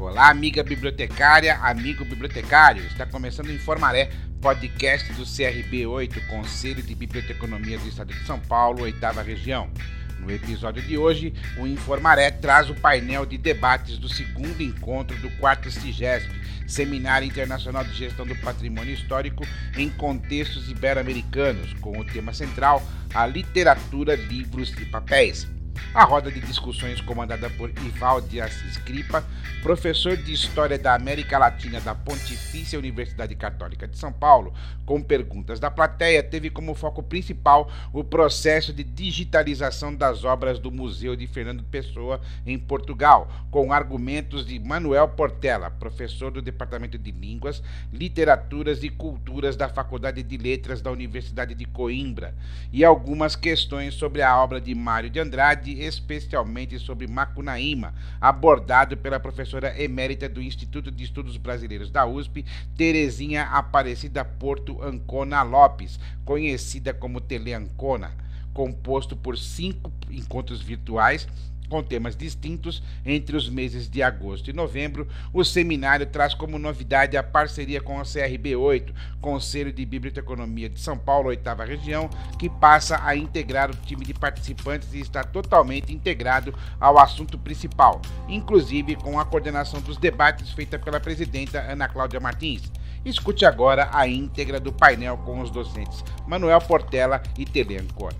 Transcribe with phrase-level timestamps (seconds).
[0.00, 2.82] Olá, amiga bibliotecária, amigo bibliotecário.
[2.86, 4.08] Está começando o Informaré,
[4.40, 9.70] podcast do CRB 8, Conselho de Biblioteconomia do Estado de São Paulo, oitava região.
[10.18, 15.28] No episódio de hoje, o Informaré traz o painel de debates do segundo encontro do
[15.32, 16.30] quarto CIGESP,
[16.66, 19.46] Seminário Internacional de Gestão do Patrimônio Histórico
[19.76, 22.82] em Contextos Ibero-Americanos, com o tema central
[23.12, 25.46] a literatura, livros e papéis.
[25.92, 28.38] A roda de discussões comandada por Ivaldi
[28.70, 29.24] Scripa,
[29.62, 34.54] professor de História da América Latina da Pontifícia Universidade Católica de São Paulo,
[34.86, 40.70] com perguntas da plateia, teve como foco principal o processo de digitalização das obras do
[40.70, 47.10] Museu de Fernando Pessoa em Portugal, com argumentos de Manuel Portela, professor do Departamento de
[47.10, 47.62] Línguas,
[47.92, 52.34] Literaturas e Culturas da Faculdade de Letras da Universidade de Coimbra,
[52.72, 59.20] e algumas questões sobre a obra de Mário de Andrade especialmente sobre Macunaíma, abordado pela
[59.20, 62.44] professora emérita do Instituto de Estudos Brasileiros da USP,
[62.76, 68.12] Terezinha Aparecida Porto Ancona Lopes, conhecida como Tele Ancona,
[68.52, 71.28] composto por cinco encontros virtuais
[71.70, 77.16] com temas distintos entre os meses de agosto e novembro, o seminário traz como novidade
[77.16, 83.00] a parceria com o CRB8, Conselho de Biblioteconomia de São Paulo, oitava região, que passa
[83.02, 89.20] a integrar o time de participantes e está totalmente integrado ao assunto principal, inclusive com
[89.20, 92.70] a coordenação dos debates feita pela presidenta Ana Cláudia Martins.
[93.04, 98.18] Escute agora a íntegra do painel com os docentes Manuel Portela e Tele Ancona.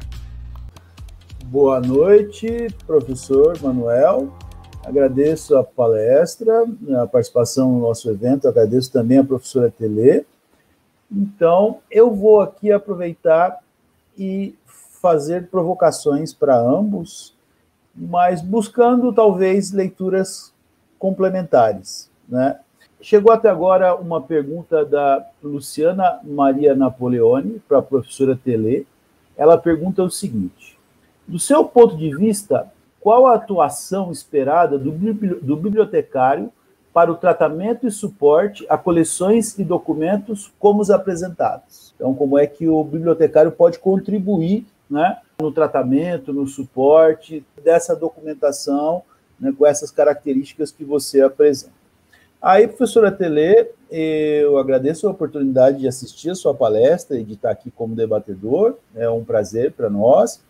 [1.46, 4.32] Boa noite, professor Manuel.
[4.84, 6.64] Agradeço a palestra,
[7.02, 10.24] a participação no nosso evento, agradeço também a professora Tele.
[11.10, 13.58] Então, eu vou aqui aproveitar
[14.16, 14.54] e
[15.00, 17.34] fazer provocações para ambos,
[17.94, 20.52] mas buscando talvez leituras
[20.98, 22.10] complementares.
[22.28, 22.58] Né?
[23.00, 28.86] Chegou até agora uma pergunta da Luciana Maria Napoleone para a professora Tele.
[29.36, 30.78] Ela pergunta o seguinte:
[31.30, 32.70] do seu ponto de vista,
[33.00, 36.52] qual a atuação esperada do, do bibliotecário
[36.92, 41.94] para o tratamento e suporte a coleções e documentos como os apresentados?
[41.94, 49.02] Então, como é que o bibliotecário pode contribuir né, no tratamento, no suporte dessa documentação
[49.38, 51.78] né, com essas características que você apresenta?
[52.42, 57.50] Aí, professora Tele, eu agradeço a oportunidade de assistir a sua palestra e de estar
[57.50, 60.40] aqui como debatedor, é um prazer para nós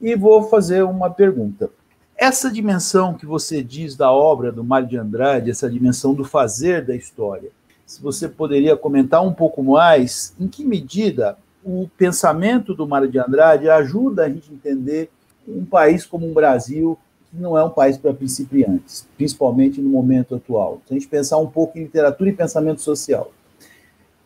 [0.00, 1.70] e vou fazer uma pergunta.
[2.16, 6.84] Essa dimensão que você diz da obra do Mário de Andrade, essa dimensão do fazer
[6.84, 7.50] da história,
[7.84, 13.18] se você poderia comentar um pouco mais, em que medida o pensamento do Mário de
[13.18, 15.10] Andrade ajuda a gente a entender
[15.46, 16.98] um país como o Brasil,
[17.30, 20.80] que não é um país para principiantes, principalmente no momento atual.
[20.86, 23.30] Se a gente pensar um pouco em literatura e pensamento social.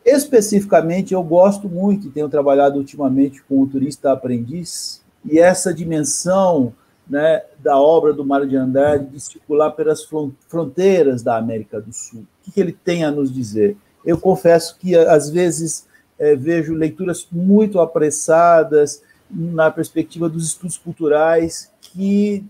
[0.05, 6.73] Especificamente, eu gosto muito e tenho trabalhado ultimamente com o turista aprendiz, e essa dimensão
[7.09, 10.07] né, da obra do Mário de Andrade de circular pelas
[10.49, 12.25] fronteiras da América do Sul.
[12.47, 13.77] O que ele tem a nos dizer?
[14.05, 15.87] Eu confesso que, às vezes,
[16.19, 22.45] é, vejo leituras muito apressadas na perspectiva dos estudos culturais que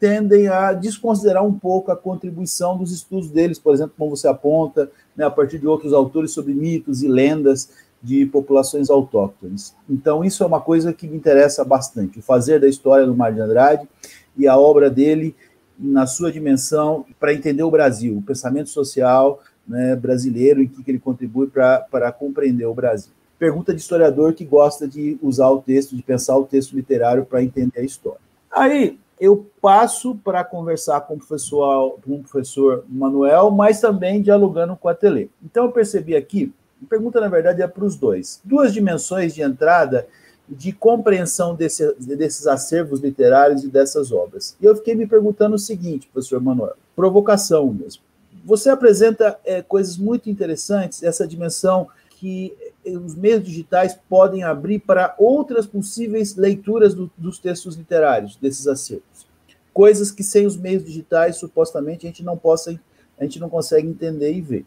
[0.00, 4.90] tendem a desconsiderar um pouco a contribuição dos estudos deles, por exemplo, como você aponta,
[5.16, 7.70] né, a partir de outros autores sobre mitos e lendas
[8.02, 9.74] de populações autóctones.
[9.88, 13.36] Então, isso é uma coisa que me interessa bastante, o fazer da história do Mário
[13.36, 13.88] de Andrade
[14.36, 15.36] e a obra dele
[15.78, 20.98] na sua dimensão para entender o Brasil, o pensamento social né, brasileiro e que ele
[20.98, 23.12] contribui para compreender o Brasil.
[23.38, 27.42] Pergunta de historiador que gosta de usar o texto, de pensar o texto literário para
[27.42, 28.20] entender a história.
[28.50, 34.76] Aí, eu passo para conversar com o, professor, com o professor Manuel, mas também dialogando
[34.76, 35.30] com a Tele.
[35.42, 38.40] Então, eu percebi aqui a pergunta, na verdade, é para os dois.
[38.44, 40.06] Duas dimensões de entrada
[40.48, 44.56] de compreensão desse, desses acervos literários e dessas obras.
[44.60, 48.02] E eu fiquei me perguntando o seguinte, professor Manuel, provocação mesmo.
[48.44, 52.54] Você apresenta é, coisas muito interessantes, essa dimensão que
[52.84, 59.26] os meios digitais podem abrir para outras possíveis leituras do, dos textos literários, desses acervos.
[59.72, 62.78] Coisas que sem os meios digitais, supostamente, a gente não possa,
[63.18, 64.66] a gente não consegue entender e ver.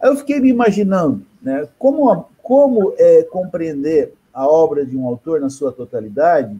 [0.00, 5.40] Aí eu fiquei me imaginando né, como, como é, compreender a obra de um autor
[5.40, 6.58] na sua totalidade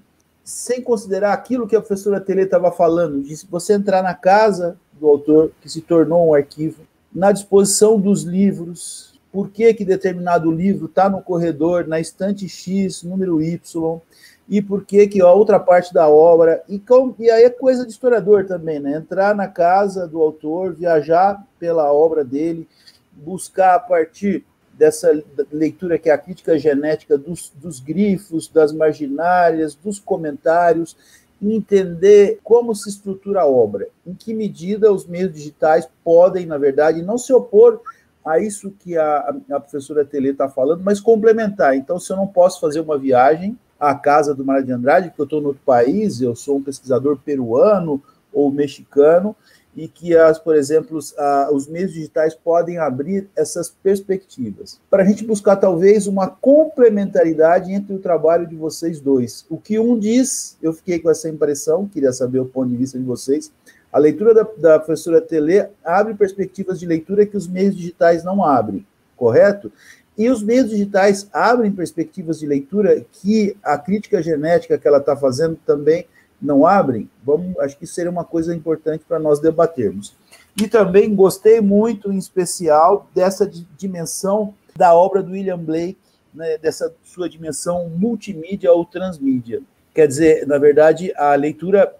[0.49, 5.07] sem considerar aquilo que a professora Tele estava falando, de você entrar na casa do
[5.07, 6.83] autor, que se tornou um arquivo,
[7.13, 13.03] na disposição dos livros, por que, que determinado livro está no corredor, na estante X,
[13.03, 14.01] número Y,
[14.49, 17.85] e por que que a outra parte da obra e, com, e aí é coisa
[17.85, 18.97] de historiador também, né?
[18.97, 22.67] Entrar na casa do autor, viajar pela obra dele,
[23.25, 25.11] buscar a partir dessa
[25.53, 30.97] leitura que é a crítica genética dos, dos grifos, das marginárias, dos comentários,
[31.43, 37.03] entender como se estrutura a obra, em que medida os meios digitais podem, na verdade,
[37.03, 37.81] não se opor
[38.25, 41.77] a isso que a, a professora Tele está falando, mas complementar.
[41.77, 45.23] Então, se eu não posso fazer uma viagem à casa do Mário de Andrade, porque
[45.23, 49.35] eu estou no outro país, eu sou um pesquisador peruano ou mexicano,
[49.79, 54.81] e que, as, por exemplo, os, a, os meios digitais podem abrir essas perspectivas.
[54.91, 59.47] Para a gente buscar, talvez, uma complementaridade entre o trabalho de vocês dois.
[59.49, 62.99] O que um diz, eu fiquei com essa impressão, queria saber o ponto de vista
[62.99, 63.53] de vocês.
[63.93, 68.45] A leitura da, da professora Tele abre perspectivas de leitura que os meios digitais não
[68.45, 68.85] abrem,
[69.17, 69.71] correto?
[70.17, 75.17] E os meios digitais abrem perspectivas de leitura que a crítica genética que ela está
[75.17, 76.05] fazendo também
[76.41, 80.15] não abrem, vamos, acho que seria uma coisa importante para nós debatermos.
[80.61, 85.99] E também gostei muito, em especial, dessa dimensão da obra do William Blake,
[86.33, 89.63] né, dessa sua dimensão multimídia ou transmídia.
[89.95, 91.93] Quer dizer, na verdade, a leitura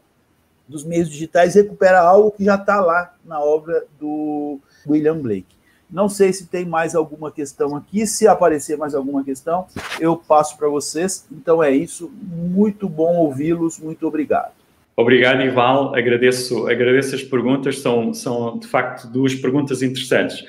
[0.69, 5.58] dos meios digitais recupera algo que já está lá na obra do William Blake.
[5.91, 8.07] Não sei se tem mais alguma questão aqui.
[8.07, 9.67] Se aparecer mais alguma questão,
[9.99, 11.27] eu passo para vocês.
[11.33, 12.11] Então é isso.
[12.23, 13.79] Muito bom ouvi-los.
[13.79, 14.53] Muito obrigado.
[14.97, 15.95] Obrigado, Ival.
[15.95, 17.79] Agradeço, agradeço as perguntas.
[17.79, 20.45] São, são, de facto, duas perguntas interessantes.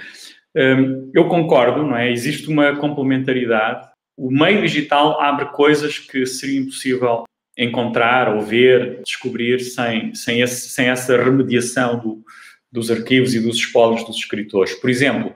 [0.55, 2.11] Um, eu concordo, não é?
[2.11, 3.87] Existe uma complementaridade.
[4.17, 7.23] O meio digital abre coisas que seria impossível
[7.57, 12.23] encontrar ou ver, descobrir sem, sem, esse, sem essa remediação do,
[12.71, 14.73] dos arquivos e dos espólios dos escritores.
[14.75, 15.35] Por exemplo,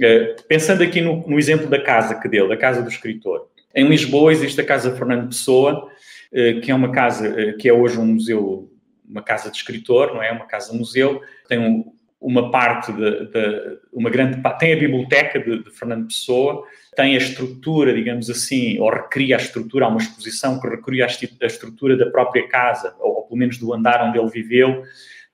[0.00, 3.48] eh, pensando aqui no, no, exemplo da casa que deu, da casa do escritor.
[3.74, 5.88] Em Lisboa existe a Casa Fernando Pessoa,
[6.32, 8.70] eh, que é uma casa eh, que é hoje um museu,
[9.08, 10.30] uma casa de escritor, não é?
[10.30, 11.20] Uma casa-museu.
[11.48, 16.64] Tem um, uma parte de, de, uma grande tem a biblioteca de, de, Fernando Pessoa,
[16.94, 21.08] tem a estrutura, digamos assim, ou recria a estrutura, há uma exposição que recria a,
[21.08, 24.84] a estrutura da própria casa, ou, ou pelo menos do andar onde ele viveu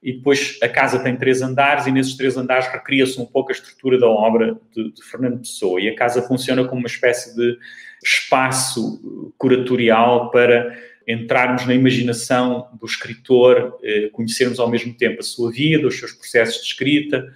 [0.02, 3.54] e depois a casa tem três andares e nesses três andares recria-se um pouco a
[3.54, 7.58] estrutura da obra de, de, Fernando Pessoa e a casa funciona como uma espécie de
[8.02, 15.50] espaço curatorial para entrarmos na imaginação do escritor, eh, conhecermos ao mesmo tempo a sua
[15.50, 17.26] vida, os seus processos de escrita,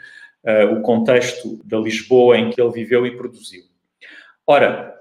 [0.44, 3.64] eh, o contexto da Lisboa em que ele viveu e produziu.
[4.46, 4.94] Ora,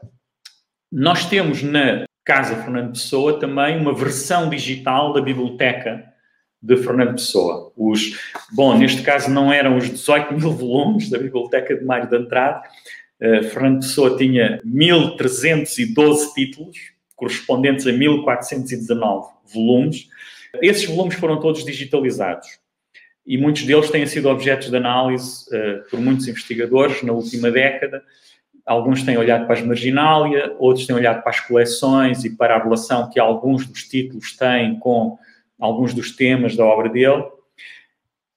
[0.91, 6.10] nós temos na Casa Fernando Pessoa também uma versão digital da biblioteca
[6.61, 7.71] de Fernando Pessoa.
[7.75, 8.19] Os,
[8.51, 12.67] bom, neste caso não eram os 18 mil volumes da Biblioteca de Mário de Andrade.
[13.19, 16.77] Uh, Fernando Pessoa tinha 1.312 títulos,
[17.15, 20.07] correspondentes a 1.419 volumes.
[20.61, 22.47] Esses volumes foram todos digitalizados
[23.25, 28.03] e muitos deles têm sido objetos de análise uh, por muitos investigadores na última década.
[28.65, 32.63] Alguns têm olhado para as marginália, outros têm olhado para as coleções e para a
[32.63, 35.17] relação que alguns dos títulos têm com
[35.61, 37.23] alguns dos temas da obra dele.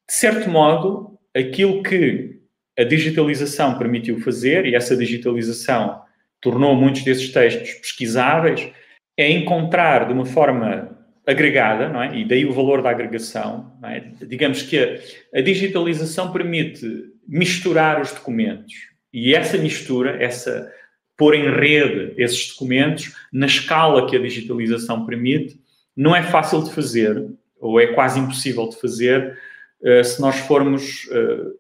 [0.06, 2.38] De certo modo, aquilo que
[2.79, 6.03] a digitalização permitiu fazer, e essa digitalização
[6.41, 8.71] tornou muitos desses textos pesquisáveis,
[9.17, 10.94] é encontrar de uma forma
[11.26, 12.19] agregada, não é?
[12.19, 13.73] e daí o valor da agregação.
[13.85, 14.00] É?
[14.26, 16.87] Digamos que a, a, digitalização permite
[17.26, 18.75] misturar os documentos
[19.12, 20.71] e essa mistura, essa
[21.16, 25.59] pôr em rede esses documentos na escala que a digitalização permite,
[25.96, 27.26] não é fácil de fazer,
[27.60, 29.38] ou é quase impossível de fazer,
[29.80, 31.54] uh, se nós formos uh,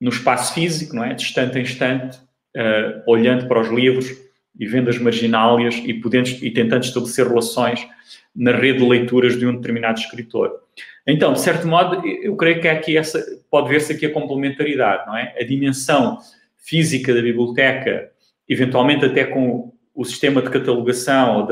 [0.00, 1.14] no espaço físico, não é?
[1.14, 2.18] De instante em instante,
[2.56, 4.08] uh, olhando para os livros
[4.58, 7.86] e vendo as marginálias e, podendo, e tentando estabelecer relações
[8.34, 10.52] na rede de leituras de um determinado escritor.
[11.06, 15.16] Então, de certo modo, eu creio que aqui essa, pode ver-se aqui a complementaridade, não
[15.16, 15.34] é?
[15.38, 16.18] A dimensão
[16.56, 18.10] física da biblioteca,
[18.48, 21.46] eventualmente até com o sistema de catalogação ou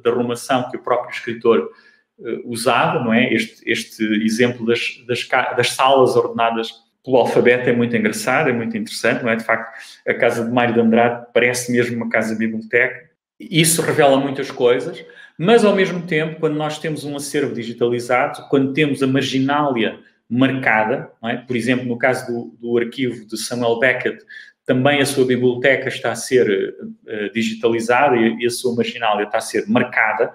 [0.00, 1.68] de, arrumação que o próprio escritor
[2.16, 3.34] uh, usava, não é?
[3.34, 6.70] Este, este exemplo das, das, das, salas ordenadas
[7.04, 9.34] pelo alfabeto é muito engraçado, é muito interessante, não é?
[9.34, 13.10] De facto, a casa de Mário de Andrade parece mesmo uma casa-biblioteca.
[13.40, 15.04] Isso revela muitas coisas,
[15.36, 19.98] mas ao mesmo tempo, quando nós temos um acervo digitalizado, quando temos a marginália
[20.30, 21.38] marcada, é?
[21.38, 24.24] por exemplo, no caso do, do arquivo de Samuel Beckett,
[24.66, 29.38] também a sua biblioteca está a ser uh, digitalizada e, e a sua marginália está
[29.38, 30.32] a ser marcada,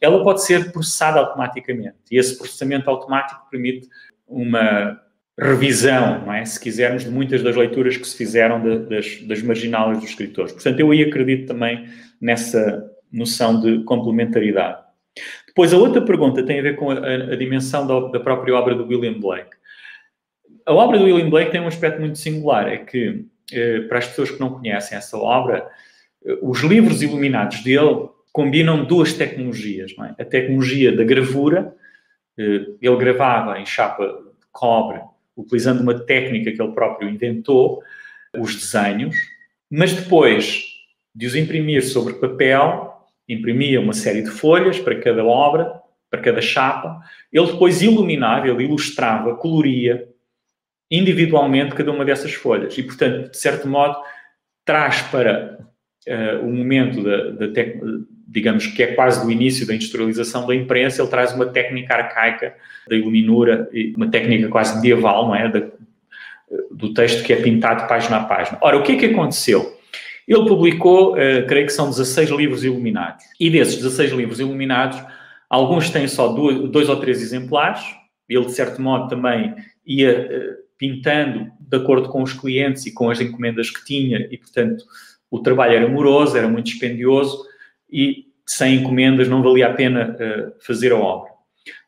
[0.00, 1.96] ela pode ser processada automaticamente.
[2.10, 3.86] E esse processamento automático permite
[4.26, 5.00] uma
[5.38, 6.44] revisão, é?
[6.44, 10.52] se quisermos, de muitas das leituras que se fizeram de, das, das marginálias dos escritores.
[10.52, 11.88] Portanto, eu aí acredito também
[12.20, 14.82] nessa, noção de complementaridade.
[15.46, 18.74] Depois, a outra pergunta tem a ver com a, a dimensão da, da, própria obra
[18.74, 19.50] do William Blake.
[20.66, 23.24] A obra do William Blake tem um aspecto muito singular, é que,
[23.88, 25.68] para as pessoas que não conhecem essa obra,
[26.24, 29.92] eh, os livros iluminados dele combinam duas tecnologias.
[30.18, 30.22] É?
[30.22, 31.74] A tecnologia da gravura,
[32.38, 35.00] eh, ele gravava em chapa de cobre,
[35.36, 37.82] utilizando uma técnica que ele próprio inventou,
[38.36, 39.16] os desenhos,
[39.70, 40.64] mas depois
[41.14, 42.92] de os imprimir sobre papel,
[43.28, 47.00] imprimia uma série de folhas para cada obra, para cada chapa,
[47.32, 50.08] ele depois iluminava, ele ilustrava, coloria
[50.90, 52.76] individualmente cada uma dessas folhas.
[52.76, 53.96] E, portanto, de certo modo,
[54.64, 55.58] traz para
[56.08, 57.80] uh, o momento da, da tec...
[58.26, 62.54] digamos que é quase do início da industrialização da imprensa, ele traz uma técnica arcaica
[62.88, 65.48] da iluminura, uma técnica quase medieval, não é?
[65.48, 65.62] Da,
[66.70, 68.58] do texto que é pintado página a página.
[68.60, 69.78] Ora, o que é que aconteceu?
[70.26, 73.24] Ele publicou, uh, creio que são 16 livros iluminados.
[73.38, 75.02] E desses 16 livros iluminados,
[75.48, 77.82] alguns têm só dois, dois ou três exemplares.
[78.28, 79.54] Ele, de certo modo, também
[79.86, 84.36] ia uh, pintando de acordo com os clientes e com as encomendas que tinha, e,
[84.36, 84.84] portanto,
[85.30, 87.44] o trabalho era moroso, era muito dispendioso,
[87.90, 91.30] e sem encomendas não valia a pena uh, fazer a obra.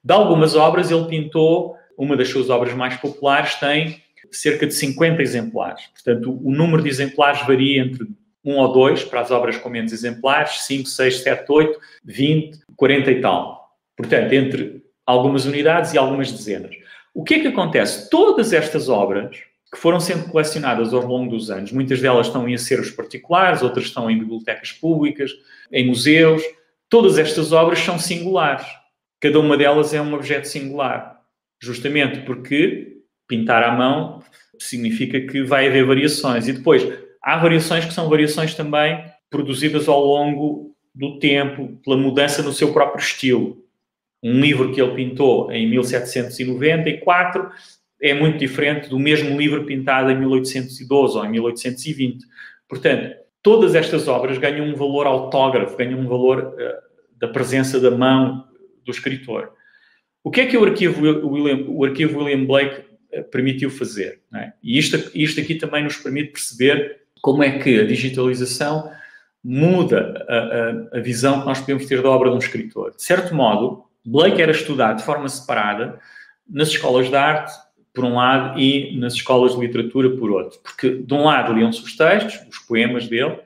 [0.02, 4.00] De algumas obras, ele pintou, uma das suas obras mais populares tem
[4.30, 5.86] cerca de 50 exemplares.
[5.88, 8.06] Portanto, o número de exemplares varia entre
[8.44, 13.10] um ou dois para as obras com menos exemplares, 5, 6, 7, 8, 20, 40
[13.10, 13.76] e tal.
[13.96, 16.74] Portanto, entre algumas unidades e algumas dezenas.
[17.16, 18.10] O que é que acontece?
[18.10, 19.36] Todas estas obras
[19.72, 23.86] que foram sendo colecionadas ao longo dos anos, muitas delas estão em acervos particulares, outras
[23.86, 25.32] estão em bibliotecas públicas,
[25.72, 26.42] em museus,
[26.88, 28.66] todas estas obras são singulares.
[29.20, 31.20] Cada uma delas é um objeto singular,
[31.60, 34.22] justamente porque pintar à mão
[34.58, 36.46] significa que vai haver variações.
[36.46, 36.86] E depois,
[37.26, 42.72] Há variações que são variações também produzidas ao longo do tempo, pela mudança no seu
[42.72, 43.65] próprio estilo.
[44.28, 47.48] Um livro que ele pintou em 1794
[48.02, 52.26] é muito diferente do mesmo livro pintado em 1812 ou em 1820.
[52.68, 57.90] Portanto, todas estas obras ganham um valor autógrafo, ganham um valor uh, da presença da
[57.90, 58.44] mão
[58.84, 59.52] do escritor.
[60.24, 64.20] O que é que o arquivo William, o arquivo William Blake uh, permitiu fazer?
[64.34, 64.52] É?
[64.60, 68.90] E isto, isto aqui também nos permite perceber como é que a digitalização
[69.42, 72.96] muda a, a, a, visão que nós podemos ter da obra de um escritor.
[72.96, 75.98] De certo modo, Blake era estudado de forma separada
[76.48, 77.52] nas escolas de arte,
[77.92, 80.60] por um lado, e nas escolas de literatura, por outro.
[80.62, 83.40] Porque, de um lado, liam-se os textos, os poemas dele,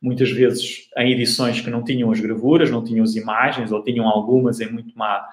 [0.00, 4.08] muitas vezes em edições que não tinham as gravuras, não tinham as imagens, ou tinham
[4.08, 5.26] algumas em muito má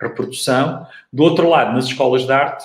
[0.00, 0.86] reprodução.
[1.12, 2.64] Do outro lado, nas escolas de arte,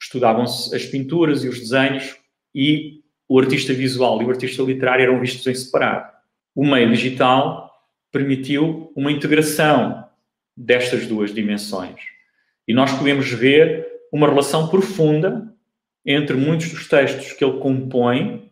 [0.00, 2.16] estudavam-se as pinturas e os desenhos
[2.54, 6.10] e o artista visual e o artista literário eram vistos em separado.
[6.54, 7.70] O meio digital
[8.10, 10.01] permitiu uma integração
[10.56, 12.00] destas duas dimensões.
[12.66, 15.52] E nós podemos ver uma relação profunda
[16.04, 18.50] entre muitos dos textos que ele compõe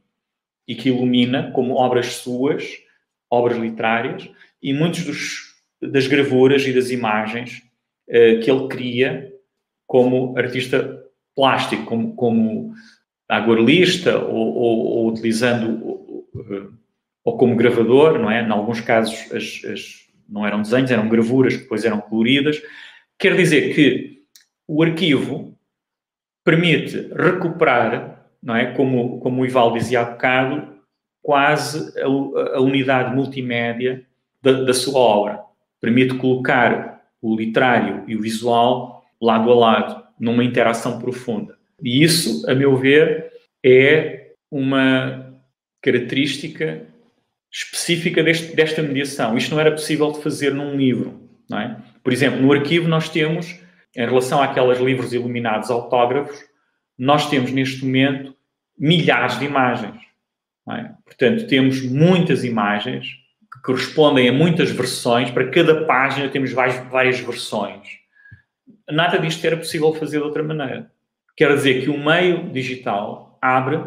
[0.66, 2.64] e que ilumina como obras suas,
[3.28, 4.28] obras literárias,
[4.62, 7.62] e muitos dos, das gravuras e das imagens
[8.08, 9.32] eh, que ele cria
[9.86, 11.04] como artista
[11.34, 12.74] plástico, como, como
[13.28, 15.90] aguarelista ou, ou, ou utilizando
[17.24, 18.42] ou como gravador, não é?
[18.42, 19.99] Em alguns casos as, as,
[20.30, 22.62] não eram desenhos, eram gravuras que depois eram coloridas.
[23.18, 24.22] Quer dizer que
[24.66, 25.58] o arquivo
[26.44, 28.72] permite recuperar, não é?
[28.72, 30.80] Como, como o Ival dizia há bocado,
[31.22, 32.06] quase a,
[32.56, 34.06] a unidade multimédia
[34.40, 35.40] da, da sua obra.
[35.80, 41.58] Permite colocar o literário e o visual lado a lado, numa interação profunda.
[41.82, 43.30] E isso, a meu ver,
[43.64, 45.34] é uma
[45.82, 46.86] característica
[47.50, 49.36] específica deste, desta mediação.
[49.36, 51.28] Isto não era possível de fazer num livro.
[51.48, 51.76] Não é?
[52.02, 53.58] Por exemplo, no arquivo nós temos,
[53.96, 56.38] em relação àqueles livros iluminados autógrafos,
[56.96, 58.36] nós temos neste momento
[58.78, 60.00] milhares de imagens.
[60.70, 60.90] É?
[61.04, 63.08] Portanto, temos muitas imagens
[63.52, 65.30] que correspondem a muitas versões.
[65.30, 67.98] Para cada página temos várias, várias versões.
[68.88, 70.90] Nada disto era possível fazer de outra maneira.
[71.36, 73.80] Quer dizer que o meio digital abre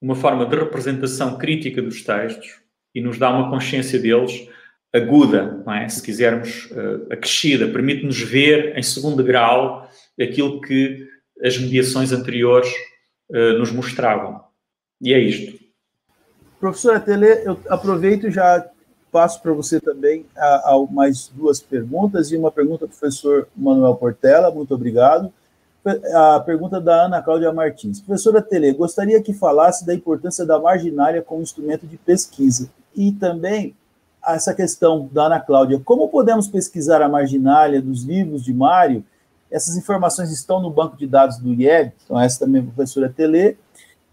[0.00, 2.63] uma forma de representação crítica dos textos
[2.94, 4.48] e nos dá uma consciência deles
[4.92, 5.88] aguda, é?
[5.88, 9.88] se quisermos, uh, acrescida, permite-nos ver em segundo grau
[10.20, 11.08] aquilo que
[11.42, 12.72] as mediações anteriores
[13.30, 14.40] uh, nos mostravam.
[15.00, 15.58] E é isto.
[16.60, 18.64] Professora Tele, eu aproveito e já
[19.10, 23.96] passo para você também a, a mais duas perguntas e uma pergunta do professor Manuel
[23.96, 25.32] Portela, muito obrigado
[26.14, 28.00] a pergunta da Ana Cláudia Martins.
[28.00, 32.70] Professora Tele, gostaria que falasse da importância da marginária como instrumento de pesquisa.
[32.94, 33.74] E também
[34.26, 35.80] essa questão da Ana Cláudia.
[35.84, 39.04] Como podemos pesquisar a marginália dos livros de Mário?
[39.50, 43.12] Essas informações estão no banco de dados do IEB, então essa também é a professora
[43.14, 43.56] Tele,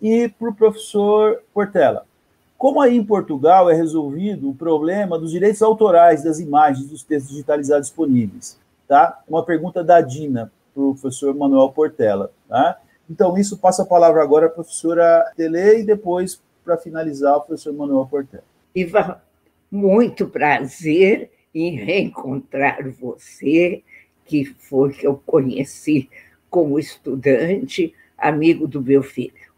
[0.01, 2.05] e para o professor Portela.
[2.57, 7.31] Como aí em Portugal é resolvido o problema dos direitos autorais das imagens dos textos
[7.31, 8.59] digitalizados disponíveis?
[8.87, 9.19] Tá?
[9.27, 12.31] Uma pergunta da Dina para o professor Manuel Portela.
[12.47, 12.77] Tá?
[13.09, 17.73] Então, isso passa a palavra agora à professora Tele e depois, para finalizar, o professor
[17.73, 18.50] Manuel Portela.
[18.75, 19.21] Ivan,
[19.69, 23.83] muito prazer em reencontrar você,
[24.25, 26.09] que foi que eu conheci
[26.49, 29.51] como estudante, amigo do meu filho.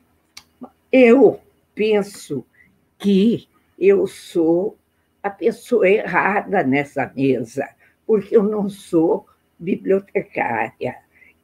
[0.92, 1.40] Eu
[1.76, 2.46] penso
[2.98, 4.78] que eu sou
[5.22, 7.68] a pessoa errada nessa mesa,
[8.06, 9.28] porque eu não sou
[9.58, 10.98] bibliotecária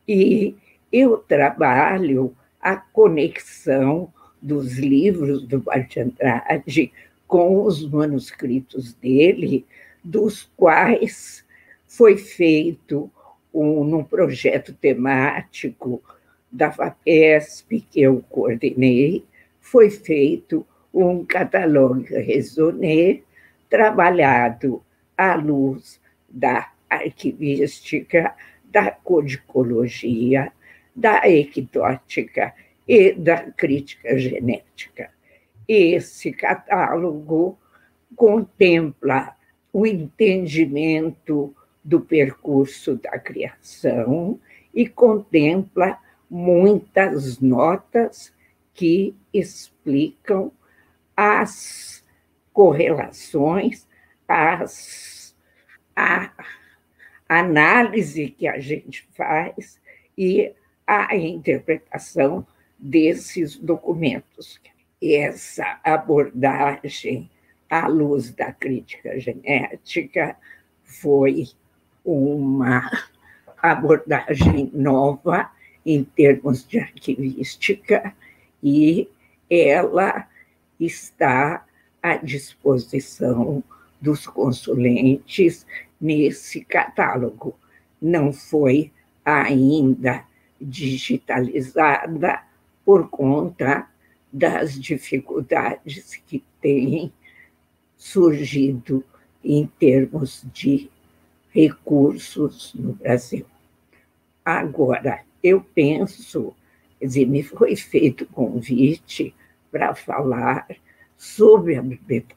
[0.07, 0.55] e
[0.91, 4.11] eu trabalho a conexão
[4.41, 6.91] dos livros do Andrade
[7.29, 9.63] com os manuscritos dele,
[10.03, 11.45] dos quais
[11.85, 13.09] foi feito
[13.53, 16.01] um, num projeto temático
[16.51, 19.23] da FAPESP, que eu coordenei,
[19.61, 23.21] foi feito um catalogue raisonné
[23.69, 24.81] trabalhado
[25.15, 28.33] à luz da arquivística,
[28.63, 30.51] da codicologia,
[30.95, 32.55] da equitótica
[32.87, 35.11] e da crítica genética.
[35.71, 37.55] Esse catálogo
[38.15, 39.35] contempla
[39.71, 44.39] o entendimento do percurso da criação
[44.73, 48.33] e contempla muitas notas
[48.73, 50.51] que explicam
[51.15, 52.03] as
[52.51, 53.87] correlações,
[54.27, 55.35] as,
[55.95, 56.33] a
[57.27, 59.79] análise que a gente faz
[60.17, 60.51] e
[60.87, 62.47] a interpretação
[62.79, 64.59] desses documentos.
[65.01, 67.29] Essa abordagem
[67.69, 70.35] à luz da crítica genética
[70.83, 71.47] foi
[72.03, 72.89] uma
[73.61, 75.49] abordagem nova
[75.85, 78.13] em termos de arquivística
[78.61, 79.07] e
[79.49, 80.27] ela
[80.77, 81.65] está
[82.03, 83.63] à disposição
[84.01, 85.65] dos consulentes
[85.99, 87.57] nesse catálogo.
[88.01, 88.91] Não foi
[89.23, 90.25] ainda
[90.59, 92.43] digitalizada
[92.83, 93.87] por conta
[94.31, 97.11] das dificuldades que têm
[97.97, 99.03] surgido
[99.43, 100.87] em termos de
[101.51, 103.47] recursos no Brasil.
[104.45, 106.53] Agora, eu penso,
[107.01, 109.33] dizer, me foi feito convite
[109.71, 110.67] para falar
[111.17, 111.75] sobre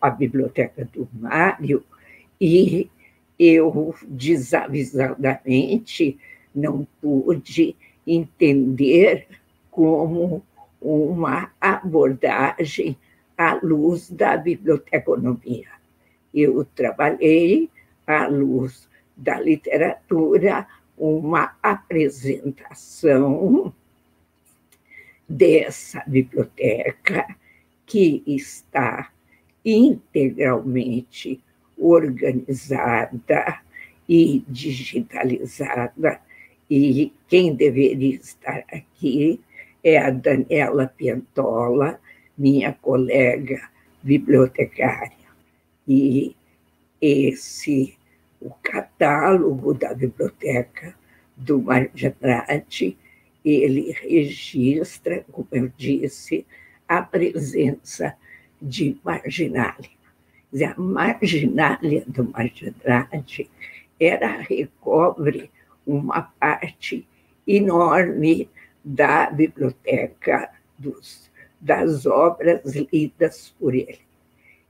[0.00, 1.84] a biblioteca do Mário
[2.40, 2.90] e
[3.38, 6.18] eu desavisadamente
[6.54, 7.74] não pude
[8.06, 9.26] entender
[9.70, 10.44] como
[10.82, 12.98] uma abordagem
[13.38, 15.68] à luz da biblioteconomia.
[16.34, 17.70] Eu trabalhei
[18.06, 20.66] à luz da literatura,
[20.96, 23.72] uma apresentação
[25.28, 27.26] dessa biblioteca
[27.86, 29.10] que está
[29.64, 31.40] integralmente
[31.78, 33.60] organizada
[34.08, 36.20] e digitalizada,
[36.68, 39.40] e quem deveria estar aqui
[39.82, 41.98] é a Daniela Piantola,
[42.36, 43.68] minha colega
[44.02, 45.12] bibliotecária.
[45.86, 46.36] E
[47.00, 47.96] esse,
[48.40, 50.94] o catálogo da biblioteca
[51.36, 52.96] do Mário de Andrade,
[53.44, 56.46] ele registra, como eu disse,
[56.86, 58.14] a presença
[58.60, 59.90] de marginália.
[60.54, 63.50] A marginália do Mário de Andrade
[63.98, 65.50] era recobre
[65.86, 67.06] uma parte
[67.46, 68.48] enorme
[68.84, 74.00] da biblioteca dos, das obras lidas por ele.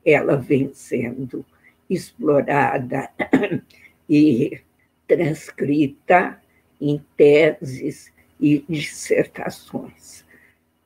[0.04, 1.44] Ela vem sendo
[1.88, 3.10] explorada
[4.08, 4.60] e
[5.06, 6.40] transcrita
[6.80, 10.24] em teses e dissertações.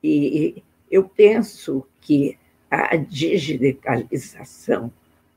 [0.02, 2.38] E eu penso que
[2.70, 4.92] a digitalização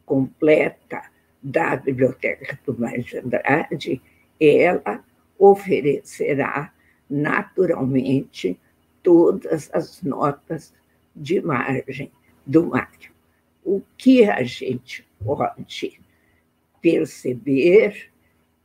[0.06, 1.04] completa
[1.42, 4.02] da Biblioteca do Mais de Andrade,
[4.40, 5.04] ela
[5.38, 6.74] oferecerá
[7.10, 8.60] naturalmente
[9.02, 10.74] todas as notas
[11.16, 12.12] de margem
[12.46, 13.12] do Mário.
[13.64, 16.00] O que a gente pode
[16.82, 18.10] perceber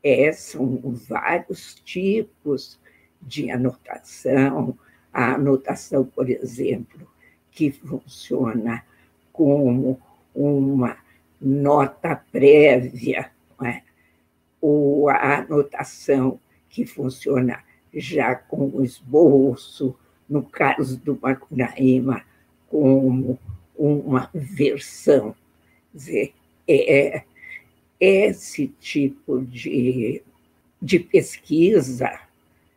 [0.03, 2.79] é, são vários tipos
[3.21, 4.79] de anotação,
[5.13, 7.09] a anotação, por exemplo,
[7.51, 8.85] que funciona
[9.33, 10.01] como
[10.35, 10.97] uma
[11.41, 13.31] nota prévia,
[13.63, 13.83] é?
[14.61, 17.63] ou a anotação que funciona
[17.95, 19.97] já com o esboço,
[20.29, 22.23] no caso do Macunaíma,
[22.69, 23.39] como
[23.77, 25.35] uma versão.
[25.93, 26.35] Quer dizer,
[26.69, 27.25] é
[28.01, 30.23] esse tipo de,
[30.81, 32.21] de pesquisa,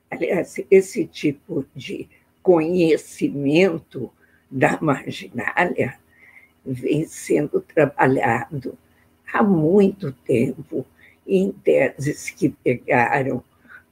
[0.10, 2.08] aliás, esse tipo de
[2.42, 4.12] conhecimento
[4.50, 5.98] da marginália
[6.66, 8.78] vem sendo trabalhado
[9.34, 10.86] há muito tempo
[11.26, 13.44] em teses que pegaram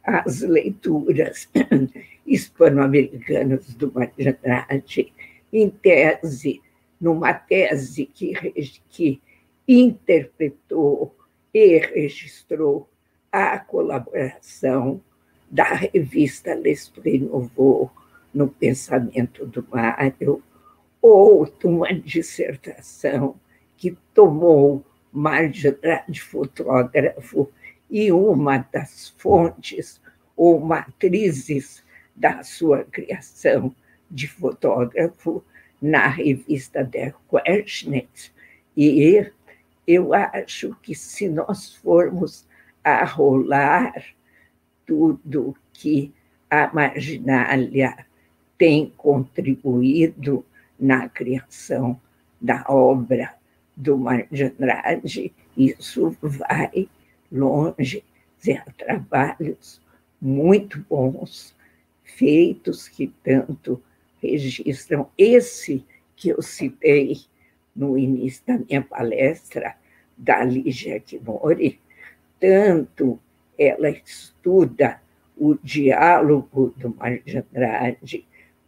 [0.05, 1.49] as leituras
[2.25, 5.11] hispano-americanas do Marginate,
[5.51, 6.61] em tese,
[7.01, 8.33] numa tese que,
[8.89, 9.21] que
[9.67, 11.15] interpretou
[11.53, 12.87] e registrou
[13.31, 15.01] a colaboração
[15.49, 17.91] da revista L'Esprit Nouveau
[18.33, 20.43] no pensamento do Mário,
[21.01, 23.35] ou uma dissertação
[23.77, 24.83] que tomou
[26.09, 27.49] de fotógrafo
[27.95, 30.01] e uma das fontes
[30.35, 31.81] ou matrizes
[32.13, 33.73] da sua criação
[34.11, 35.41] de fotógrafo
[35.81, 38.33] na revista Der Querschnitt.
[38.75, 39.31] E
[39.87, 42.45] eu acho que se nós formos
[42.83, 43.93] a rolar
[44.85, 46.13] tudo que
[46.49, 48.05] a marginália
[48.57, 50.45] tem contribuído
[50.77, 51.97] na criação
[52.41, 53.33] da obra
[53.73, 56.89] do Mário de Andrade, isso vai
[57.35, 58.03] longe,
[58.77, 59.81] trabalhos
[60.21, 61.55] muito bons,
[62.03, 63.81] feitos que tanto
[64.21, 65.09] registram.
[65.17, 67.17] Esse que eu citei
[67.75, 69.75] no início da minha palestra,
[70.17, 71.79] da Lígia Kimori,
[72.39, 73.19] tanto
[73.57, 75.01] ela estuda
[75.37, 78.25] o diálogo do Mário de Andrade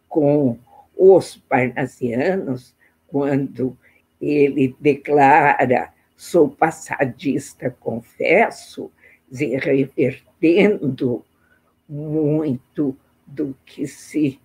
[0.08, 0.58] com
[0.96, 2.74] os parnasianos,
[3.06, 3.76] quando
[4.20, 8.90] ele declara: sou passadista, confesso,
[9.30, 11.24] revertendo
[11.88, 14.40] muito do que se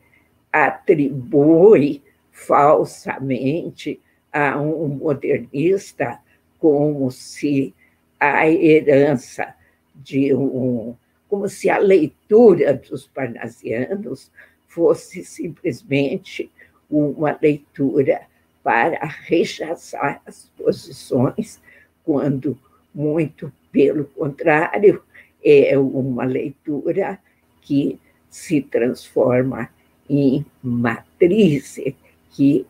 [0.52, 4.00] atribui falsamente
[4.32, 6.20] a um modernista,
[6.60, 7.74] como se
[8.20, 9.56] a herança
[9.96, 10.96] de um.
[11.28, 14.32] como se a leitura dos parnasianos
[14.68, 16.52] fosse simplesmente
[16.88, 18.28] uma leitura
[18.64, 21.62] para rechaçar as posições,
[22.04, 22.58] quando,
[22.94, 25.04] muito pelo contrário,
[25.44, 27.20] é uma leitura
[27.62, 28.00] que
[28.30, 29.70] se transforma
[30.10, 31.80] em matriz,
[32.32, 32.66] que,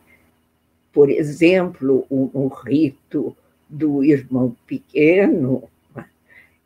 [0.92, 3.36] por exemplo, no rito
[3.68, 5.68] do irmão pequeno,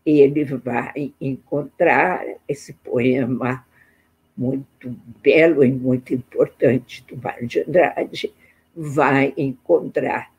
[0.04, 3.64] ele vai encontrar esse poema
[4.36, 8.32] muito belo e muito importante do Mário de Andrade,
[8.80, 10.32] vai encontrar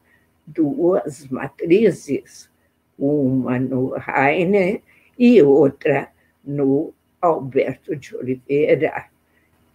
[0.48, 2.50] duas matrizes,
[2.98, 4.82] uma no Heine
[5.18, 6.10] e outra
[6.42, 9.10] no Alberto de Oliveira, quer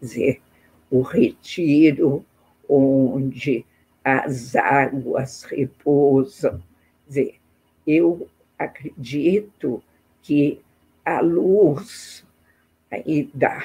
[0.00, 0.42] dizer,
[0.90, 2.24] o retiro
[2.66, 3.66] onde
[4.02, 6.58] as águas repousam.
[6.58, 7.34] Quer dizer,
[7.86, 8.26] eu
[8.58, 9.82] acredito
[10.22, 10.62] que
[11.04, 12.24] a luz
[12.90, 13.62] aí da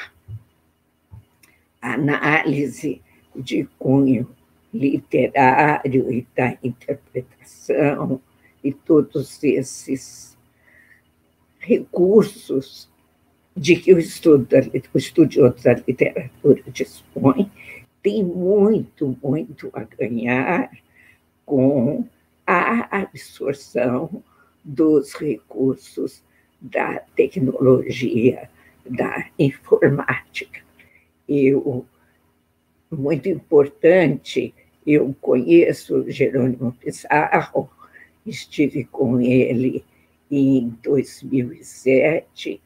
[1.82, 3.02] análise
[3.34, 4.36] de cunho
[4.74, 8.22] literário e da interpretação
[8.64, 10.38] e todos esses
[11.60, 12.90] recursos
[13.56, 14.48] de que o, estudo,
[14.94, 17.52] o estudioso da literatura dispõe,
[18.02, 20.72] tem muito, muito a ganhar
[21.46, 22.08] com
[22.48, 24.24] a absorção
[24.64, 26.24] dos recursos
[26.62, 28.50] da tecnologia,
[28.86, 30.62] da informática.
[31.28, 31.86] Eu
[32.92, 34.54] muito importante.
[34.86, 37.70] Eu conheço Jerônimo Pizarro,
[38.26, 39.84] estive com ele
[40.32, 42.62] em 2007,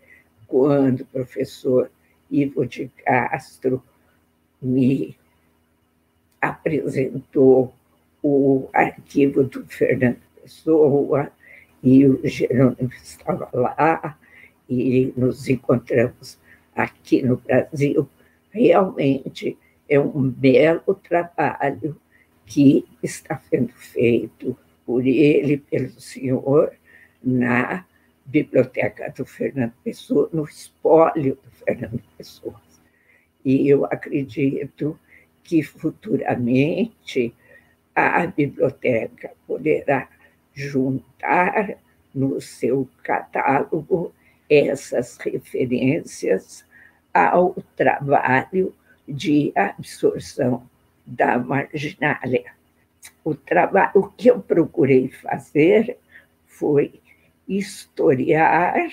[0.48, 1.90] quando o professor
[2.30, 3.84] Ivo de Castro
[4.62, 5.18] me
[6.42, 7.74] apresentou
[8.22, 11.32] o arquivo do Fernando Pessoa,
[11.82, 14.18] e o Jerônimo estava lá,
[14.70, 16.38] e nos encontramos
[16.76, 18.08] aqui no Brasil.
[18.52, 19.58] Realmente
[19.90, 22.00] é um belo trabalho
[22.46, 26.74] que está sendo feito por ele, pelo senhor,
[27.24, 27.86] na
[28.26, 32.62] biblioteca do Fernando Pessoa, no espólio do Fernando Pessoa.
[33.44, 35.00] E eu acredito
[35.44, 37.34] que futuramente
[37.96, 40.10] a biblioteca poderá
[40.54, 41.78] juntar
[42.14, 44.14] no seu catálogo
[44.50, 46.66] essas referências
[47.14, 48.74] ao trabalho
[49.08, 50.68] de absorção
[51.06, 52.54] da marginália.
[53.24, 55.98] O trabalho, o que eu procurei fazer
[56.46, 57.02] foi
[57.48, 58.92] historiar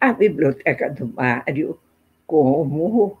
[0.00, 1.78] a Biblioteca do Mário
[2.26, 3.18] como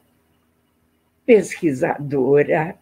[1.26, 2.76] pesquisadora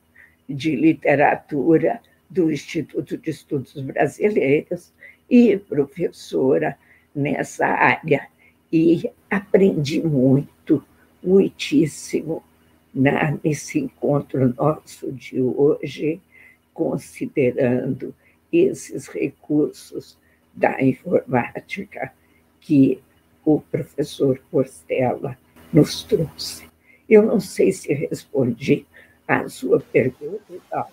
[0.49, 4.93] de literatura do Instituto de Estudos Brasileiros
[5.29, 6.79] e professora
[7.15, 8.29] nessa área.
[8.73, 10.85] E aprendi muito,
[11.23, 12.43] muitíssimo,
[12.97, 16.19] na, nesse encontro nosso de hoje,
[16.73, 18.15] considerando
[18.51, 20.17] esses recursos
[20.55, 22.11] da informática
[22.59, 22.99] que
[23.45, 25.37] o professor Portela
[25.71, 26.65] nos trouxe.
[27.07, 28.87] Eu não sei se respondi
[29.29, 30.87] à sua pergunta.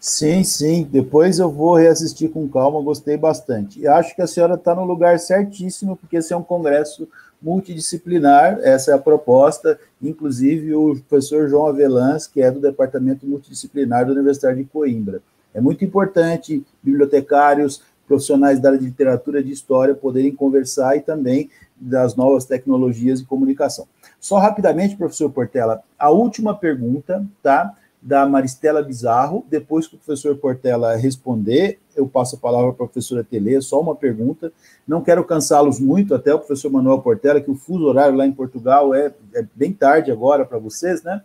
[0.00, 0.82] Sim, sim.
[0.82, 3.78] Depois eu vou reassistir com calma, gostei bastante.
[3.78, 7.08] E acho que a senhora está no lugar certíssimo, porque esse é um congresso
[7.42, 9.78] multidisciplinar, essa é a proposta.
[10.00, 15.20] Inclusive, o professor João Avelãs, que é do Departamento Multidisciplinar da Universidade de Coimbra.
[15.52, 21.00] É muito importante bibliotecários, profissionais da área de literatura e de história poderem conversar e
[21.00, 23.86] também das novas tecnologias de comunicação.
[24.20, 27.74] Só rapidamente, professor Portela, a última pergunta, tá?
[28.02, 29.46] Da Maristela Bizarro.
[29.48, 33.80] Depois que o professor Portela responder, eu passo a palavra para a professora Tele, só
[33.80, 34.52] uma pergunta.
[34.86, 38.32] Não quero cansá-los muito, até o professor Manuel Portela, que o fuso horário lá em
[38.32, 41.22] Portugal é, é bem tarde agora para vocês, né?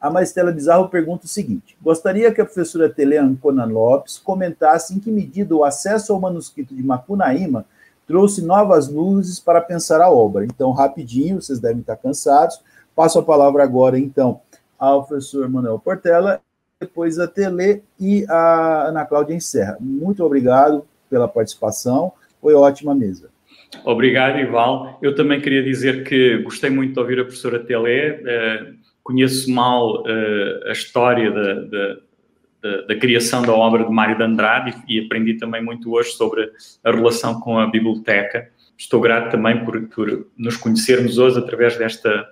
[0.00, 5.00] A Maristela Bizarro pergunta o seguinte: gostaria que a professora Tele Ancona Lopes comentasse em
[5.00, 7.64] que medida o acesso ao manuscrito de Macunaíma
[8.06, 10.44] trouxe novas luzes para pensar a obra.
[10.44, 12.58] Então, rapidinho, vocês devem estar cansados.
[12.96, 14.40] Passo a palavra agora, então,
[14.78, 16.40] ao professor Manuel Portela,
[16.80, 19.76] depois a Tele e a Ana Cláudia encerra.
[19.80, 23.30] Muito obrigado pela participação, foi ótima mesa.
[23.84, 24.98] Obrigado, Ival.
[25.02, 30.02] Eu também queria dizer que gostei muito de ouvir a professora Tele, uh, conheço mal
[30.02, 31.96] uh, a história da, da
[32.60, 36.10] da, da, criação da obra de Mário de Andrade e, e, aprendi também muito hoje
[36.10, 36.50] sobre
[36.82, 38.50] a relação com a biblioteca.
[38.76, 42.28] Estou grato também por, por nos conhecermos hoje através desta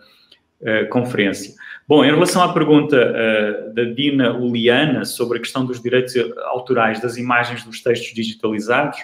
[0.60, 1.54] uh, conferência.
[1.88, 6.14] Bom, em relação à pergunta uh, da Dina Uliana sobre a questão dos direitos
[6.46, 8.98] autorais das imagens dos textos digitalizados,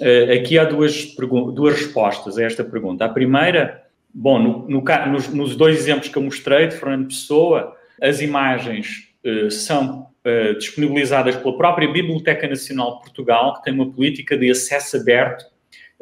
[0.00, 1.14] uh, aqui há duas,
[1.54, 3.04] duas respostas a esta pergunta.
[3.04, 7.74] A primeira, bom, no, no, nos, nos dois exemplos que eu mostrei de Fernando Pessoa,
[8.00, 9.08] as imagens
[9.50, 14.98] são eh, disponibilizadas pela própria Biblioteca Nacional de Portugal, que tem uma política de acesso
[14.98, 15.42] aberto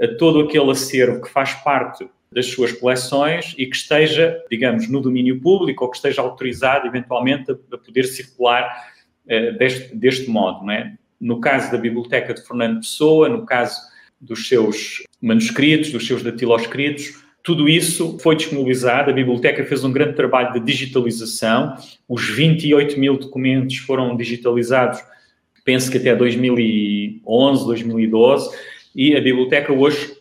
[0.00, 5.00] a todo aquele acervo que faz parte das suas coleções e que esteja, digamos, no
[5.00, 8.90] domínio público ou que esteja autorizado, eventualmente, a, poder circular
[9.26, 10.70] uh, deste, deste modo.
[10.70, 10.94] É?
[11.20, 13.80] No caso da Biblioteca de Fernando Pessoa, no caso
[14.20, 20.16] dos seus manuscritos, dos seus datiloscritos, tudo isso foi disponibilizado, a biblioteca fez um grande
[20.16, 21.76] trabalho de digitalização,
[22.08, 25.00] os 28 mil documentos foram digitalizados,
[25.64, 28.50] penso que até 2011, 2012,
[28.96, 30.15] e a biblioteca hoje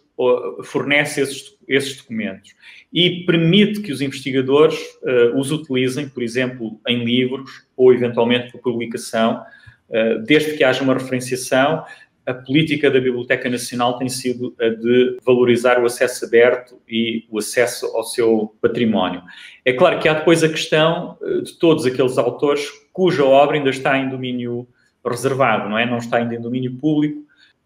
[0.63, 2.56] fornece esses, esses documentos
[2.93, 8.62] e permite que os investigadores uh, os utilizem, por exemplo, em livros ou eventualmente por
[8.62, 9.43] publicação,
[9.89, 11.84] uh, desde que haja uma referenciação
[12.25, 17.38] a política da Biblioteca Nacional tem sido a de valorizar o acesso aberto e o
[17.38, 19.21] acesso ao seu património.
[19.63, 23.69] É claro que há depois a questão eh, de todos aqueles autores cuja obra ainda
[23.69, 24.67] está em domínio
[25.06, 25.86] reservado, não é?
[25.86, 27.24] Não está ainda em domínio público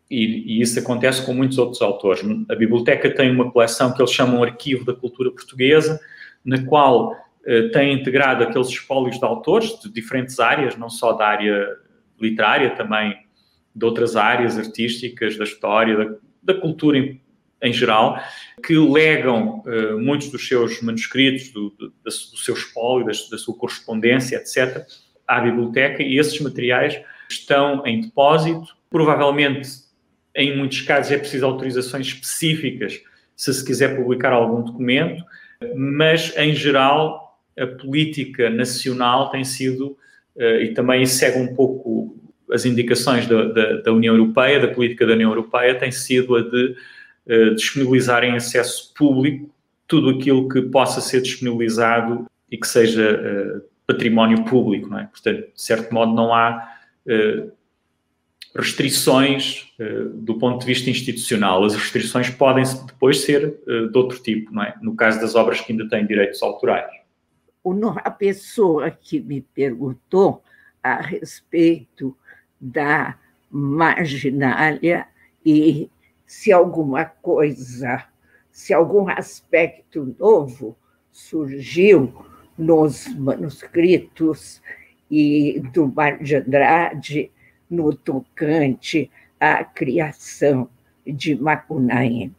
[0.09, 2.23] e, e isso acontece com muitos outros autores.
[2.49, 5.99] A biblioteca tem uma coleção que eles chamam Arquivo da Cultura Portuguesa,
[6.43, 11.27] na qual eh, tem integrado aqueles espólios de autores de diferentes áreas, não só da
[11.27, 11.67] área
[12.19, 13.17] literária, também
[13.75, 17.21] de outras áreas artísticas, da história, da, da cultura em,
[17.61, 18.19] em, geral,
[18.65, 23.55] que legam uh, muitos dos seus manuscritos, do, do, do seu espólio, da, da, sua
[23.55, 24.85] correspondência, etc.,
[25.27, 28.75] à biblioteca e esses materiais estão em depósito.
[28.89, 29.69] Provavelmente,
[30.39, 33.01] em muitos casos, é preciso autorizações específicas
[33.35, 35.23] se se quiser publicar algum documento,
[35.75, 39.97] mas, em geral, a política nacional tem sido,
[40.35, 42.17] uh, e também segue um pouco
[42.51, 46.41] as indicações da, da, da, União Europeia, da política da União Europeia, tem sido a
[46.41, 46.75] de
[47.27, 49.49] uh, disponibilizar em acesso público
[49.87, 53.21] tudo aquilo que possa ser disponibilizado e que seja
[53.57, 55.05] uh, património público, não é?
[55.05, 56.75] Portanto, de certo modo, não há
[58.55, 59.71] restrições
[60.13, 61.63] do ponto de vista institucional.
[61.63, 64.75] As restrições podem depois ser de outro tipo, não é?
[64.81, 66.91] No caso das obras que ainda têm direitos autorais.
[68.03, 70.43] A pessoa que me perguntou
[70.81, 72.17] a respeito
[72.59, 73.17] da
[73.51, 75.05] marginália
[75.45, 75.89] e
[76.25, 78.05] se alguma coisa,
[78.51, 80.75] se algum aspecto novo
[81.11, 82.25] surgiu
[82.57, 84.61] nos manuscritos
[85.09, 87.31] e do Mar de Andrade
[87.69, 90.69] no tocante à criação
[91.05, 92.35] de Macunaíma.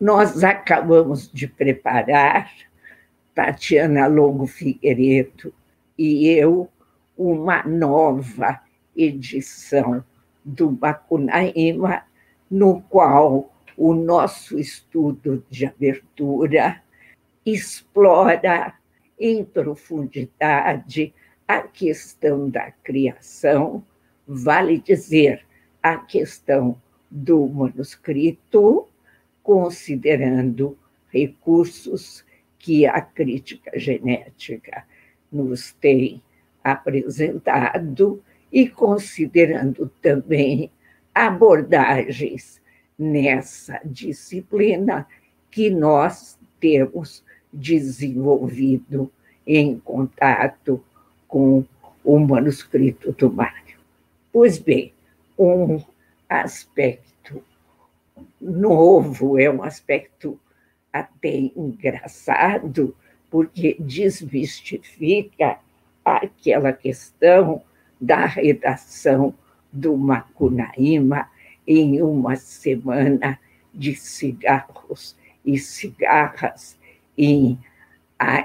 [0.00, 2.50] Nós acabamos de preparar,
[3.34, 5.52] Tatiana Longo Figueiredo
[5.98, 6.68] e eu,
[7.16, 8.60] uma nova
[8.96, 10.04] edição
[10.44, 12.02] do Macunaíma,
[12.50, 16.82] no qual o nosso estudo de abertura
[17.44, 18.74] explora
[19.18, 21.12] em profundidade
[21.46, 23.84] a questão da criação,
[24.26, 25.44] vale dizer,
[25.82, 28.88] a questão do manuscrito,
[29.42, 30.76] considerando
[31.12, 32.24] recursos
[32.58, 34.84] que a crítica genética
[35.30, 36.22] nos tem
[36.62, 40.70] apresentado e considerando também
[41.14, 42.62] abordagens
[42.98, 45.06] nessa disciplina
[45.50, 49.12] que nós temos desenvolvido
[49.46, 50.82] em contato
[51.28, 51.64] com
[52.02, 53.63] o manuscrito do Mário.
[54.34, 54.92] Pois bem,
[55.38, 55.80] um
[56.28, 57.40] aspecto
[58.40, 60.40] novo, é um aspecto
[60.92, 62.96] até engraçado,
[63.30, 65.60] porque desmistifica
[66.04, 67.62] aquela questão
[68.00, 69.32] da redação
[69.72, 71.30] do Macunaíma
[71.64, 73.38] em uma semana
[73.72, 76.76] de cigarros e cigarras
[77.16, 77.56] em,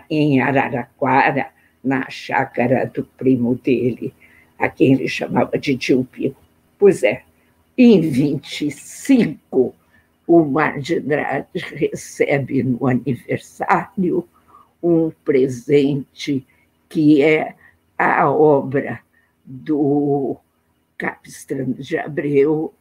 [0.08, 1.50] em Araraquara,
[1.84, 4.14] na chácara do primo dele,
[4.60, 6.36] a quem ele chamava de tio Pio.
[6.78, 7.24] Pois é,
[7.78, 9.74] em 25,
[10.28, 14.28] o Mar de Andrade recebe no aniversário
[14.84, 16.46] um presente
[16.88, 17.56] que é
[17.98, 19.00] a obra
[19.46, 20.38] do
[20.98, 22.74] Capistrano de Abreu,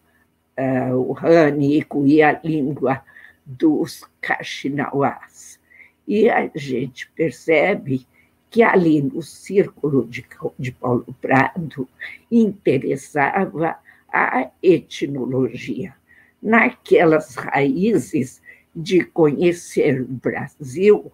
[0.58, 3.02] uh, o Rânico e a língua
[3.46, 5.58] dos Caxinauás.
[6.06, 8.06] E a gente percebe
[8.50, 10.24] que ali no círculo de,
[10.58, 11.88] de Paulo Prado
[12.30, 13.76] interessava
[14.12, 15.94] a etnologia,
[16.42, 18.40] naquelas raízes
[18.74, 21.12] de conhecer o Brasil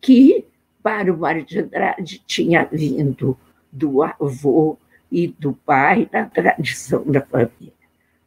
[0.00, 0.44] que
[0.82, 3.36] para o Mário de Andrade tinha vindo
[3.72, 4.78] do avô
[5.10, 7.72] e do pai na tradição da família.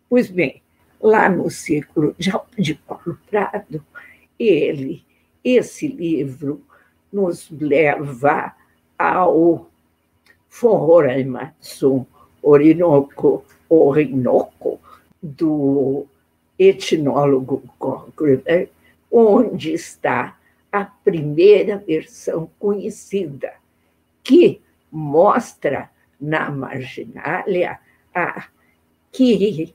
[0.10, 0.62] Pois bem,
[1.00, 2.16] lá no círculo
[2.58, 3.84] de Paulo Prado,
[4.40, 5.04] ele,
[5.44, 6.62] esse livro,
[7.12, 8.54] nos leva
[8.98, 9.68] ao
[10.50, 12.06] Forraimatsu
[12.42, 14.80] Orinoco, Orinoco,
[15.22, 16.06] do
[16.58, 18.70] etnólogo Cochrane,
[19.12, 20.38] onde está
[20.72, 23.54] a primeira versão conhecida,
[24.24, 25.90] que mostra
[26.20, 27.80] na marginália
[28.14, 28.48] a
[29.12, 29.74] que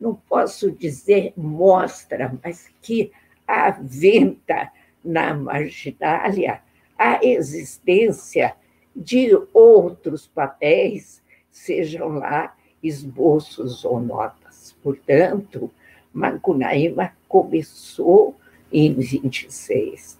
[0.00, 3.12] não posso dizer mostra, mas que
[3.46, 4.72] aventa
[5.04, 6.62] na marginália
[7.00, 8.54] a existência
[8.94, 14.76] de outros papéis, sejam lá esboços ou notas.
[14.82, 15.70] Portanto,
[16.12, 18.36] Macunaíma começou
[18.70, 20.18] em 26.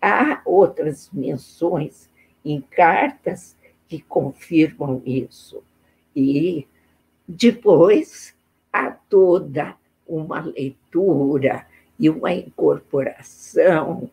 [0.00, 2.08] Há outras menções
[2.44, 3.56] em cartas
[3.88, 5.64] que confirmam isso.
[6.14, 6.64] E
[7.26, 8.36] depois
[8.72, 9.74] há toda
[10.06, 11.66] uma leitura
[11.98, 14.08] e uma incorporação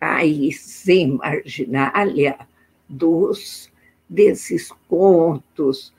[0.00, 2.38] aí sem marginália
[2.88, 3.70] dos
[4.08, 5.92] desses contos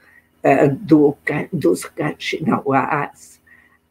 [0.43, 1.15] uh, do,
[1.51, 3.41] dos Caxinauás.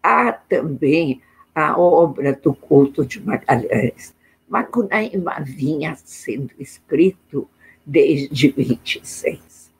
[0.02, 1.20] Há também
[1.54, 4.14] a obra do culto de Magalhães.
[4.48, 7.48] Macunaíma vinha sendo escrito
[7.84, 9.72] desde 26.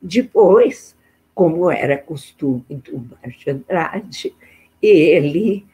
[0.00, 0.94] Depois,
[1.34, 4.34] como era costume do Marge Andrade,
[4.80, 5.66] ele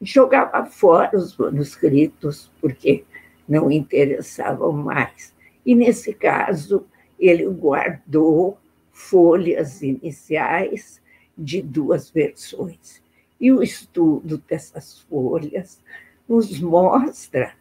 [0.00, 3.04] jogava fora os manuscritos, porque
[3.48, 5.34] não interessavam mais.
[5.64, 6.86] E, nesse caso,
[7.18, 8.58] ele guardou
[8.92, 11.00] folhas iniciais
[11.36, 13.02] de duas versões.
[13.40, 15.80] E o estudo dessas folhas
[16.28, 17.52] nos mostra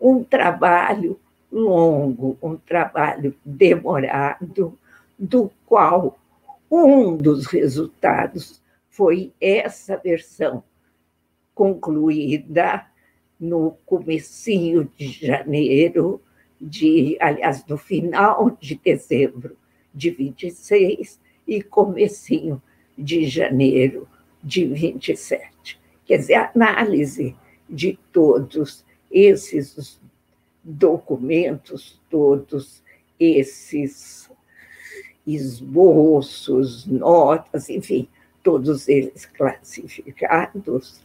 [0.00, 1.18] um trabalho
[1.50, 4.76] longo, um trabalho demorado,
[5.18, 6.18] do qual
[6.70, 10.64] um dos resultados foi essa versão
[11.54, 12.86] concluída
[13.42, 16.22] no comecinho de janeiro,
[16.60, 19.56] de, aliás, no final de dezembro
[19.92, 22.62] de 26 e comecinho
[22.96, 24.08] de janeiro
[24.40, 25.80] de 27.
[26.06, 27.34] Quer dizer, a análise
[27.68, 30.00] de todos esses
[30.62, 32.80] documentos, todos
[33.18, 34.30] esses
[35.26, 38.08] esboços, notas, enfim,
[38.40, 41.00] todos eles classificados,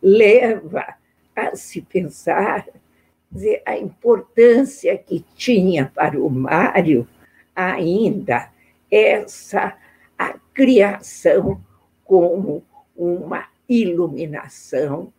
[0.00, 0.96] leva
[1.34, 2.66] a se pensar
[3.34, 7.06] dizer, a importância que tinha para o Mário
[7.54, 8.48] ainda
[8.90, 9.76] essa
[10.16, 11.60] a criação
[12.04, 12.62] como
[12.96, 15.12] uma iluminação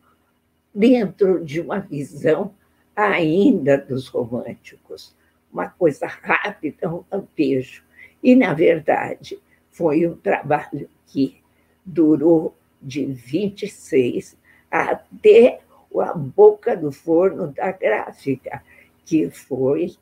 [0.74, 2.54] dentro de uma visão
[2.96, 5.14] ainda dos românticos,
[5.52, 7.84] uma coisa rápida, um lampejo.
[8.24, 9.38] E, na verdade,
[9.70, 11.42] foi um trabalho que
[11.86, 14.38] durou de 26
[14.72, 15.60] até
[16.02, 18.64] a boca do forno da gráfica,
[19.06, 19.96] que foi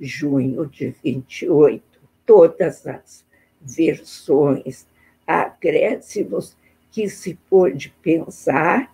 [0.00, 1.82] junho de 28.
[2.24, 3.24] Todas as
[3.60, 4.86] versões,
[5.26, 6.56] acréscimos
[6.90, 8.90] que se pôde pensar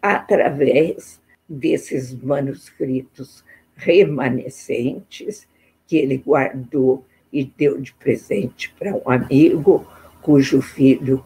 [0.00, 3.44] através desses manuscritos
[3.76, 5.46] remanescentes
[5.86, 9.86] que ele guardou e deu de presente para um amigo
[10.22, 11.24] cujo filho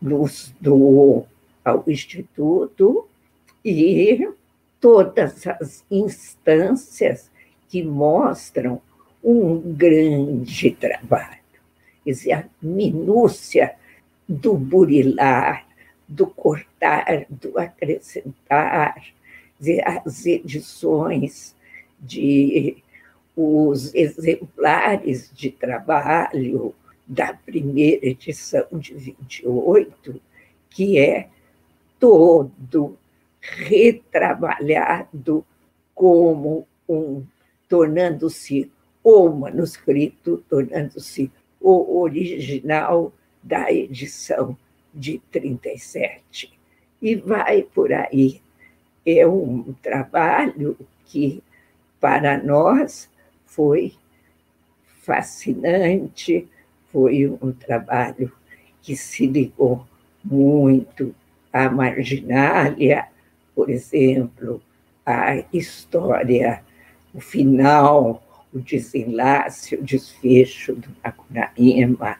[0.00, 1.26] nos doou
[1.64, 3.08] ao Instituto
[3.64, 4.28] e
[4.80, 7.30] todas as instâncias
[7.68, 8.80] que mostram
[9.22, 11.38] um grande trabalho.
[12.04, 13.74] Quer dizer, a minúcia
[14.28, 15.66] do burilar,
[16.06, 19.02] do cortar, do acrescentar,
[19.58, 21.56] dizer, as edições
[21.98, 22.76] de
[23.36, 26.72] os exemplares de trabalho
[27.06, 30.20] da primeira edição de 28,
[30.70, 31.28] que é
[31.98, 32.96] todo
[33.52, 35.44] retrabalhado
[35.94, 37.22] como um,
[37.68, 38.70] tornando-se
[39.02, 41.30] o manuscrito, tornando-se
[41.60, 44.56] o original da edição
[44.92, 46.52] de 37.
[47.00, 48.40] E vai por aí.
[49.04, 51.42] É um trabalho que,
[52.00, 53.10] para nós,
[53.44, 53.94] foi
[55.02, 56.48] fascinante,
[56.90, 58.32] foi um trabalho
[58.80, 59.86] que se ligou
[60.24, 61.14] muito
[61.52, 63.06] à marginália,
[63.54, 64.60] por exemplo,
[65.06, 66.62] a história,
[67.12, 72.16] o final, o desenlace, o desfecho do Macunaíma,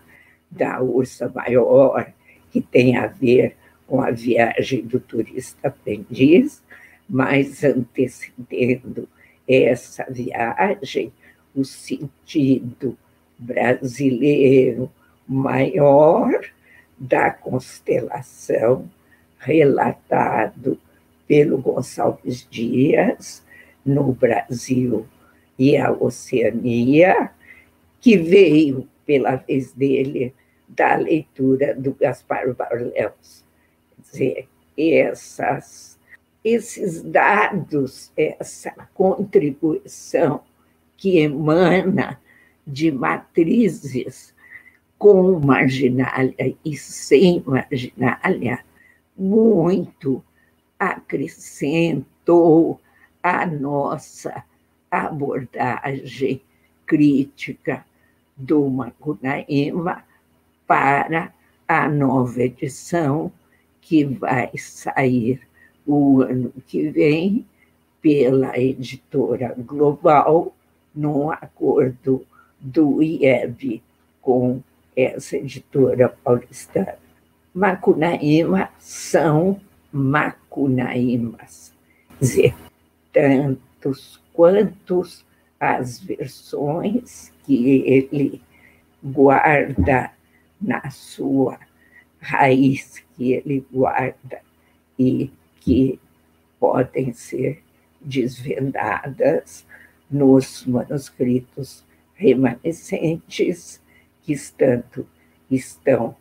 [0.50, 2.12] da Ursa Maior,
[2.50, 3.56] que tem a ver
[3.86, 6.62] com a viagem do turista aprendiz,
[7.08, 9.08] mas antecedendo
[9.46, 11.12] essa viagem,
[11.54, 12.96] o sentido
[13.38, 14.90] brasileiro
[15.26, 16.40] maior
[16.98, 18.90] da constelação
[19.38, 20.78] relatado
[21.26, 23.44] pelo Gonçalves Dias
[23.84, 25.06] no Brasil
[25.58, 27.30] e a Oceania,
[28.00, 30.34] que veio pela vez dele
[30.68, 33.44] da leitura do Gaspar Barleus.
[33.96, 35.98] Quer dizer, essas,
[36.42, 40.42] esses dados, essa contribuição
[40.96, 42.20] que emana
[42.66, 44.34] de matrizes
[44.98, 48.60] com marginália e sem marginália,
[49.16, 50.24] muito
[50.92, 52.80] acrescentou
[53.22, 54.44] a nossa
[54.90, 56.42] abordagem
[56.86, 57.84] crítica
[58.36, 60.04] do Macunaíma
[60.66, 61.32] para
[61.66, 63.32] a nova edição
[63.80, 65.40] que vai sair
[65.86, 67.46] o ano que vem
[68.02, 70.54] pela editora Global,
[70.94, 72.26] num acordo
[72.60, 73.82] do IEB
[74.20, 74.60] com
[74.94, 76.96] essa editora paulistana.
[77.54, 79.60] Macunaíma são
[79.94, 81.72] macunaímas,
[82.20, 82.52] dizer,
[83.12, 85.24] tantos quantos
[85.60, 88.42] as versões que ele
[89.00, 90.10] guarda
[90.60, 91.60] na sua
[92.20, 94.40] raiz, que ele guarda
[94.98, 95.30] e
[95.60, 96.00] que
[96.58, 97.62] podem ser
[98.00, 99.64] desvendadas
[100.10, 101.84] nos manuscritos
[102.14, 103.80] remanescentes
[104.22, 105.06] que tanto
[105.50, 106.16] estão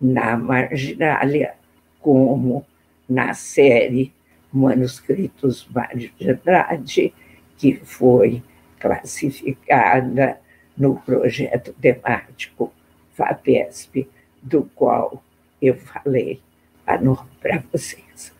[0.00, 1.54] na marginalia
[2.00, 2.64] como
[3.08, 4.12] na série
[4.52, 7.14] Manuscritos Mário de Andrade,
[7.56, 8.42] que foi
[8.78, 10.38] classificada
[10.76, 12.72] no projeto temático
[13.14, 14.08] FAPESP,
[14.42, 15.22] do qual
[15.60, 16.40] eu falei
[16.84, 18.32] para vocês.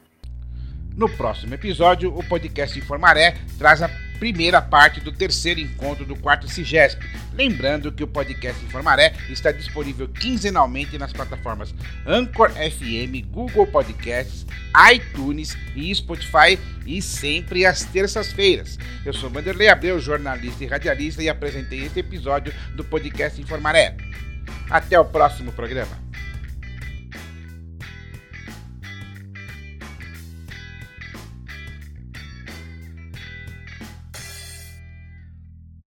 [0.97, 6.49] No próximo episódio, o podcast Informaré traz a primeira parte do terceiro encontro do quarto
[6.49, 7.05] CIGESP.
[7.33, 11.75] Lembrando que o podcast Informaré está disponível quinzenalmente nas plataformas
[12.07, 14.45] Anchor FM, Google Podcasts,
[14.93, 18.79] iTunes e Spotify e sempre às terças-feiras.
[19.05, 23.97] Eu sou Vanderlei Abreu, jornalista e radialista e apresentei esse episódio do podcast Informaré.
[24.69, 26.08] Até o próximo programa.